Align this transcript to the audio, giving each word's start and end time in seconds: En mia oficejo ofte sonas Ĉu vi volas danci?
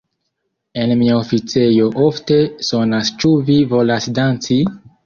En 0.83 0.93
mia 1.01 1.17
oficejo 1.17 1.91
ofte 2.07 2.41
sonas 2.71 3.17
Ĉu 3.21 3.39
vi 3.53 3.63
volas 3.77 4.15
danci? 4.23 4.63